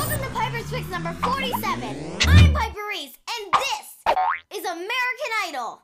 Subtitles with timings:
[0.00, 1.60] Welcome to Piper's Picks number 47.
[2.24, 3.86] I'm Piper Reese, and this
[4.56, 5.82] is American Idol.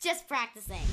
[0.00, 0.86] Just practicing.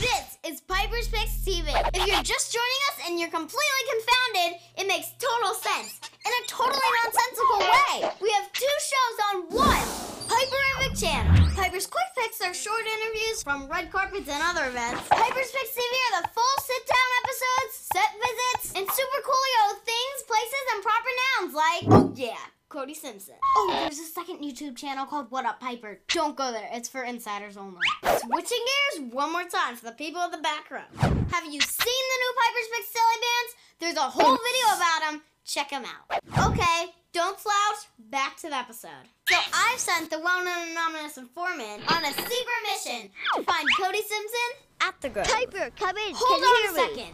[0.00, 1.68] This is Piper's Picks TV.
[1.92, 6.00] If you're just joining us and you're completely confounded, it makes total sense.
[6.24, 8.10] In a totally nonsensical way.
[8.22, 10.16] We have two shows on one.
[10.26, 11.36] Piper and Vic Channel.
[11.54, 15.04] Piper's Quick Picks are short interviews from red carpets and other events.
[15.12, 20.64] Piper's Picks TV are the full sit-down episodes, set visits, and super coolio things, places,
[20.72, 22.36] and proper nouns like, oh yeah,
[22.68, 23.36] Cody Simpson.
[23.56, 25.98] Oh, there's a second YouTube channel called What Up Piper.
[26.08, 26.68] Don't go there.
[26.72, 27.80] It's for insiders only.
[28.04, 30.84] Switching gears one more time for the people in the back row.
[31.00, 33.54] Have you seen the new Piper's Picks Silly Bands?
[33.80, 35.22] There's a whole video about them.
[35.46, 36.20] Check them out.
[36.50, 37.88] Okay, don't slouch.
[37.98, 38.90] Back to the episode.
[39.28, 44.50] So I've sent the well-known anonymous informant on a secret mission to find Cody Simpson
[44.82, 45.26] at the grove.
[45.26, 46.14] Piper, come in.
[46.14, 47.12] Hold can on a me?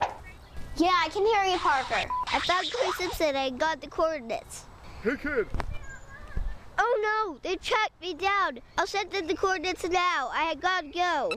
[0.74, 0.84] Second.
[0.84, 2.08] Yeah, I can hear you, Parker.
[2.32, 4.64] I found Cody Simpson and got the coordinates.
[5.02, 5.46] Hey kid,
[6.78, 8.60] Oh no, they tracked me down.
[8.78, 10.30] I'll send them the coordinates now.
[10.32, 11.30] I gotta go.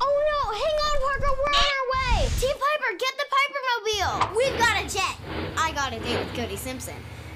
[0.00, 2.28] Oh no, hang on, Parker, we're on our way.
[2.40, 4.36] Team Piper, get the Piper Mobile.
[4.36, 5.16] We've got a jet.
[5.56, 6.94] I got a date with Cody Simpson.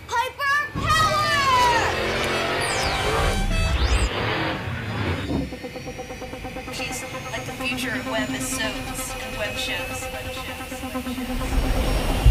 [0.08, 1.24] Piper Power!
[6.72, 10.04] She's like the future of web episodes and web shows.
[10.04, 10.63] Hi,
[10.94, 12.23] ハハハハ!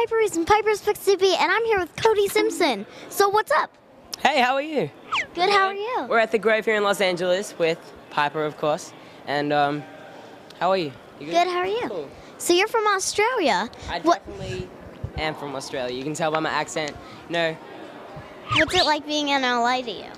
[0.00, 2.86] Piper Reese from Piper's TV, and I'm here with Cody Simpson.
[3.10, 3.76] So what's up?
[4.20, 4.90] Hey, how are you?
[5.34, 6.06] Good, how are you?
[6.08, 8.94] We're at the Grove here in Los Angeles with Piper, of course.
[9.26, 9.84] And um,
[10.58, 10.92] how are you?
[11.20, 11.86] You Good, how are you?
[11.86, 12.10] Cool.
[12.38, 13.68] So you're from Australia.
[13.90, 14.70] I What, definitely
[15.18, 15.94] am from Australia.
[15.94, 16.96] You can tell by my accent.
[17.28, 17.54] No,
[18.54, 20.10] what's it like being in LA to you?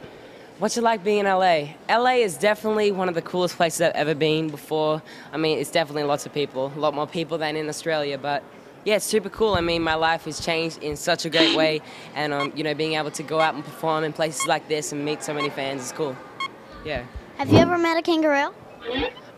[0.61, 1.71] what's it like being in LA?
[1.91, 5.03] LA is definitely one of the coolest places I've ever been before.
[5.33, 8.45] I mean, it's definitely lots of people, a lot more people than in Australia, but.
[8.85, 9.55] Yeah, it's super cool.
[9.55, 11.81] I mean, my life has changed in such a great way,
[12.15, 14.93] and um, you know, being able to go out and perform in places like this
[14.93, 16.17] and meet so many fans is cool.
[16.85, 17.05] Yeah.
[17.37, 18.53] Have you ever met a kangaroo?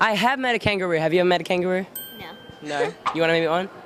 [0.01, 0.99] I have met a kangaroo.
[0.99, 1.87] Have you ever met a kangaroo?
[2.19, 2.31] No.
[2.63, 2.95] No.
[3.15, 3.69] You want to meet one?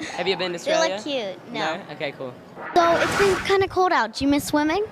[0.00, 0.08] Yeah.
[0.16, 0.88] Have you been to Australia?
[0.88, 1.26] They're Australia?
[1.26, 1.54] like cute.
[1.54, 1.80] No.
[1.92, 2.34] Okay, cool.
[2.74, 4.14] So it's been kind of cold out.
[4.14, 4.84] Do you miss swimming?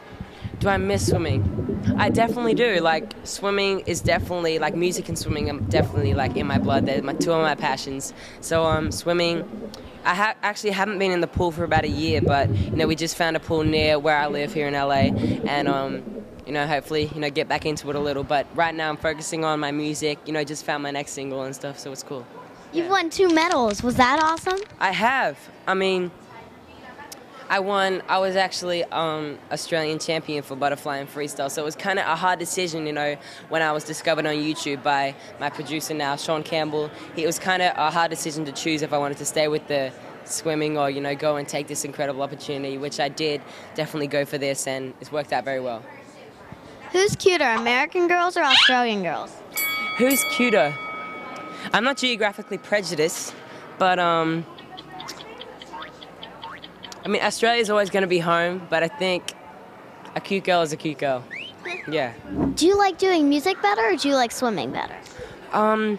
[0.60, 1.94] Do I miss swimming?
[1.98, 2.78] I definitely do.
[2.80, 5.48] Like swimming is definitely like music and swimming.
[5.50, 6.86] I'm definitely like in my blood.
[6.86, 8.14] They're my two of my passions.
[8.40, 9.48] So um, swimming.
[10.04, 12.86] I ha- actually haven't been in the pool for about a year, but you know
[12.86, 15.12] we just found a pool near where I live here in LA,
[15.48, 16.02] and um,
[16.46, 18.24] you know hopefully you know get back into it a little.
[18.24, 20.18] But right now I'm focusing on my music.
[20.26, 22.26] You know just found my next single and stuff, so it's cool.
[22.72, 23.82] You've won two medals.
[23.82, 24.58] Was that awesome?
[24.80, 25.38] I have.
[25.66, 26.10] I mean,
[27.52, 28.02] I won.
[28.08, 32.06] I was actually um, Australian champion for butterfly and freestyle, so it was kind of
[32.06, 33.14] a hard decision, you know,
[33.50, 36.90] when I was discovered on YouTube by my producer now, Sean Campbell.
[37.14, 39.68] It was kind of a hard decision to choose if I wanted to stay with
[39.68, 39.92] the
[40.24, 43.42] swimming or you know go and take this incredible opportunity, which I did.
[43.74, 45.82] Definitely go for this, and it's worked out very well.
[46.92, 49.30] Who's cuter, American girls or Australian girls?
[49.98, 50.74] Who's cuter?
[51.74, 53.34] I'm not geographically prejudiced,
[53.78, 54.46] but um,
[57.04, 59.32] I mean Australia's always going to be home, but I think
[60.14, 61.24] a cute girl is a cute girl.
[61.88, 62.12] Yeah.
[62.54, 64.94] Do you like doing music better or do you like swimming better?
[65.52, 65.98] Um,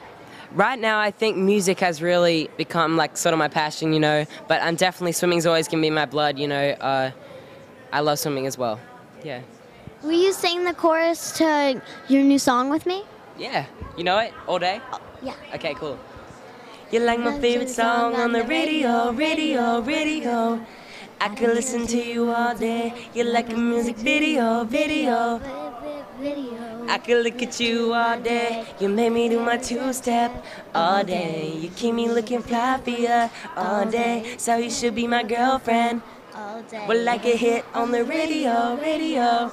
[0.53, 4.25] right now I think music has really become like sort of my passion, you know.
[4.47, 6.69] But I'm definitely swimming's always going to be my blood, you know.
[6.79, 7.11] Uh,
[7.91, 8.79] I love swimming as well.
[9.23, 9.41] Yeah.
[10.03, 13.03] Will you sing the chorus to your new song with me?
[13.37, 13.65] Yeah.
[13.97, 14.79] You know it all day.
[15.21, 15.33] Yeah.
[15.55, 15.99] Okay, cool.
[16.91, 20.63] You like my favorite song on the radio, radio, radio.
[21.19, 22.93] I could listen to you all day.
[23.13, 25.41] You're like a music video, video.
[26.87, 28.65] I could look at you all day.
[28.79, 30.31] You made me do my two-step
[30.75, 31.53] all day.
[31.59, 34.35] You keep me looking fly for you all day.
[34.37, 36.01] So you should be my girlfriend.
[36.87, 39.51] Well, like a hit on the radio, radio.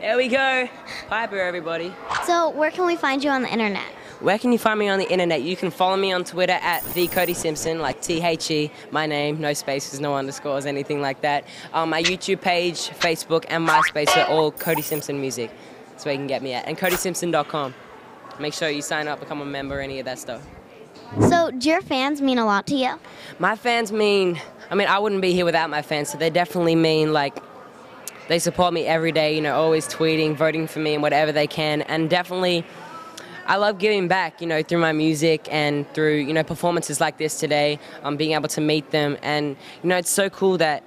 [0.00, 0.68] There we go.
[1.08, 1.92] Piper, everybody.
[2.24, 3.95] So where can we find you on the internet?
[4.20, 5.42] Where can you find me on the internet?
[5.42, 9.06] You can follow me on Twitter at the Cody Simpson, like T H E, my
[9.06, 11.44] name, no spaces, no underscores, anything like that.
[11.74, 15.50] Um, my YouTube page, Facebook, and MySpace are all Cody Simpson Music.
[15.90, 16.66] That's where you can get me at.
[16.66, 17.74] And CodySimpson.com.
[18.40, 20.42] Make sure you sign up, become a member, any of that stuff.
[21.28, 22.98] So do your fans mean a lot to you?
[23.38, 24.40] My fans mean,
[24.70, 27.38] I mean, I wouldn't be here without my fans, so they definitely mean like
[28.28, 29.34] they support me every day.
[29.34, 31.82] You know, always tweeting, voting for me, and whatever they can.
[31.82, 32.64] And definitely,
[33.46, 34.40] I love giving back.
[34.40, 37.78] You know, through my music and through you know performances like this today.
[38.02, 40.82] Um, being able to meet them, and you know, it's so cool that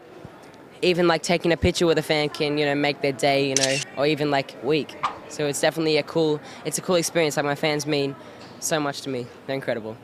[0.82, 3.50] even like taking a picture with a fan can you know make their day.
[3.50, 4.96] You know, or even like week.
[5.30, 6.40] So it's definitely a cool.
[6.66, 7.38] It's a cool experience.
[7.38, 8.16] Like my fans mean
[8.60, 9.26] so much to me.
[9.48, 9.96] They're incredible.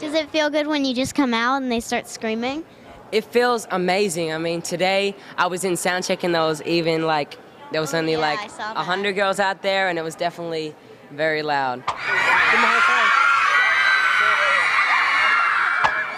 [0.00, 2.64] Does it feel good when you just come out and they start screaming?
[3.12, 4.32] It feels amazing.
[4.32, 7.38] I mean, today I was in soundcheck and there was even like
[7.70, 10.74] there was only yeah, like a hundred girls out there, and it was definitely
[11.14, 11.82] very loud.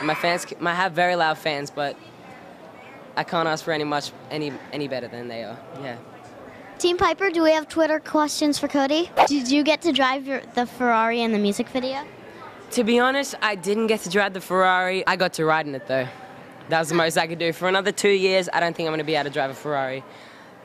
[0.03, 1.97] My fans I have very loud fans, but
[3.17, 5.59] I can't ask for any much any any better than they are.
[5.81, 5.97] Yeah.
[6.79, 9.11] Team Piper, do we have Twitter questions for Cody?
[9.27, 12.05] Did you get to drive your, the Ferrari in the music video?
[12.73, 15.07] To be honest, I didn't get to drive the Ferrari.
[15.07, 16.07] I got to ride in it though.
[16.69, 17.53] That was the most I could do.
[17.53, 19.55] For another two years, I don't think I'm going to be able to drive a
[19.55, 20.05] Ferrari.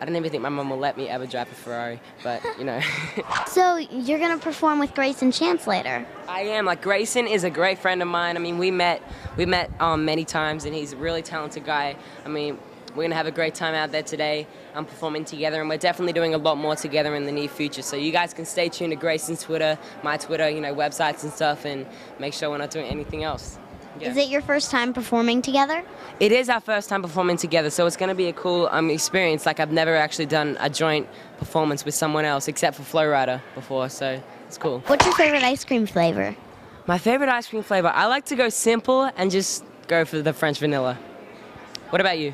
[0.01, 2.65] I don't even think my mom will let me ever drive a Ferrari, but you
[2.65, 2.81] know.
[3.45, 6.05] So you're gonna perform with Greyson Chance later.
[6.27, 6.65] I am.
[6.65, 8.35] Like Greyson is a great friend of mine.
[8.35, 9.03] I mean, we met
[9.37, 11.95] we met um, many times, and he's a really talented guy.
[12.25, 12.57] I mean,
[12.95, 14.47] we're gonna have a great time out there today.
[14.73, 17.83] I'm performing together, and we're definitely doing a lot more together in the near future.
[17.83, 21.31] So you guys can stay tuned to Greyson's Twitter, my Twitter, you know, websites and
[21.31, 21.85] stuff, and
[22.19, 23.59] make sure we're not doing anything else.
[24.01, 24.09] Yeah.
[24.09, 25.83] Is it your first time performing together?
[26.19, 28.89] It is our first time performing together, so it's going to be a cool um,
[28.89, 29.45] experience.
[29.45, 31.07] Like I've never actually done a joint
[31.37, 34.79] performance with someone else, except for Flo Rida before, so it's cool.
[34.87, 36.35] What's your favorite ice cream flavor?
[36.87, 40.33] My favorite ice cream flavor, I like to go simple and just go for the
[40.33, 40.97] French vanilla.
[41.91, 42.33] What about you?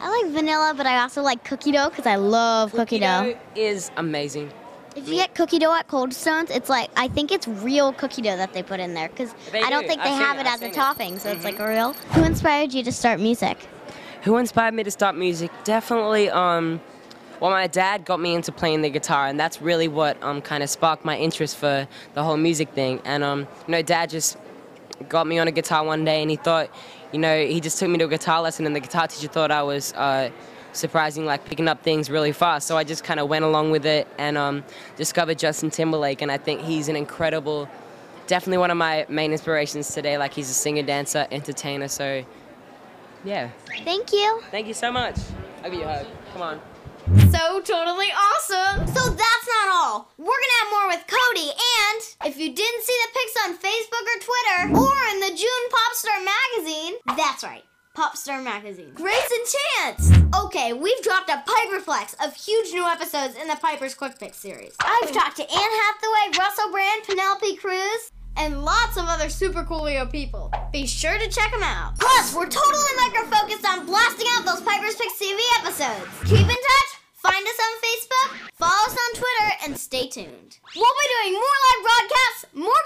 [0.00, 3.38] I like vanilla, but I also like cookie dough because I love cookie, dough.
[3.54, 4.52] is amazing.
[4.96, 8.22] If you get cookie dough at Cold Stones, it's like I think it's real cookie
[8.22, 9.88] dough that they put in there because I don't do.
[9.88, 10.40] think I've they have it.
[10.40, 11.92] it as a topping, so it's like a real.
[11.92, 13.58] Who inspired you to start music?
[14.22, 15.50] Who inspired me to start music?
[15.64, 16.80] Definitely, um,
[17.40, 20.62] well, my dad got me into playing the guitar, and that's really what um, kind
[20.62, 23.02] of sparked my interest for the whole music thing.
[23.04, 24.38] And um, you know, dad just
[25.10, 26.70] got me on a guitar one day, and he thought,
[27.12, 29.50] you know, he just took me to a guitar lesson, and the guitar teacher thought
[29.50, 29.92] I was.
[29.92, 30.30] Uh,
[30.76, 33.86] surprising like picking up things really fast so i just kind of went along with
[33.86, 34.62] it and um,
[34.96, 37.68] discovered justin timberlake and i think he's an incredible
[38.26, 42.24] definitely one of my main inspirations today like he's a singer dancer entertainer so
[43.24, 43.50] yeah
[43.84, 44.40] Thank you.
[44.50, 45.16] Thank you so much.
[45.62, 46.06] I'll give you a hug.
[46.32, 46.60] Come on.
[47.30, 48.86] So totally awesome.
[48.88, 50.10] So that's not all.
[50.18, 54.06] We're gonna have more with Cody, and if you didn't see the pics on Facebook
[54.10, 57.62] or Twitter, or in the June Popstar magazine, that's right.
[57.96, 58.92] Popstar magazine.
[58.94, 60.12] Greyson Chance!
[60.44, 64.76] Okay, we've dropped a Piperflex of huge new episodes in the Piper's Quick Pick series.
[64.80, 70.12] I've talked to Anne Hathaway, Russell Brand, Penelope Cruz, and lots of other super coolio
[70.12, 70.52] people.
[70.72, 71.98] Be sure to check them out.
[71.98, 76.06] Plus, we're totally micro focused on blasting out those Piper's Picks TV episodes.
[76.24, 80.58] Keep in touch, find us on Facebook, follow us on Twitter, and stay tuned.
[80.76, 82.82] We'll be doing more live broadcasts, more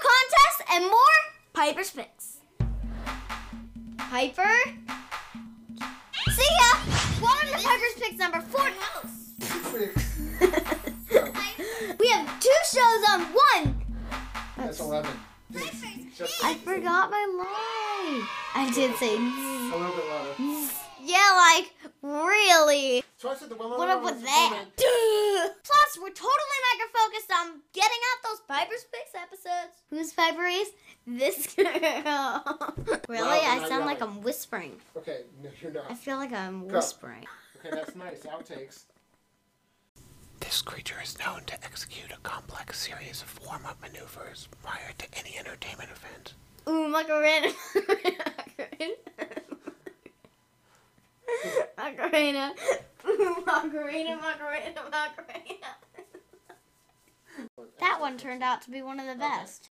[18.53, 20.69] I did say, A little bit louder.
[21.03, 23.03] yeah, like, really.
[23.17, 24.65] So I said the one What up with that?
[24.77, 29.81] Plus, we're totally micro focused on getting out those Piper's Picks episodes.
[29.89, 30.69] Who's Piper Reese?
[31.07, 31.65] This girl.
[33.07, 33.23] really?
[33.27, 34.15] Wow, I sound like yelling.
[34.17, 34.73] I'm whispering.
[34.97, 35.85] Okay, no, you're not.
[35.89, 36.75] I feel like I'm Go.
[36.75, 37.25] whispering.
[37.59, 38.21] Okay, that's nice.
[38.23, 38.83] Outtakes.
[40.39, 45.37] This creature is known to execute a complex series of warm-up maneuvers prior to any
[45.37, 46.33] entertainment event.
[46.67, 47.49] Ooh, Macarena.
[51.77, 52.53] Macarena.
[53.07, 55.55] Ooh, Macarena, Macarena, Macarena.
[57.79, 59.69] That one turned out to be one of the best.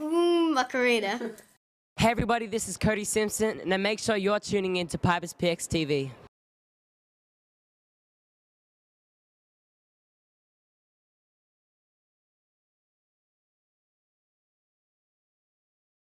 [0.00, 1.32] Ooh, Macarena.
[1.98, 5.66] Hey everybody, this is Cody Simpson, and make sure you're tuning in to Piper's Picks
[5.66, 6.10] TV.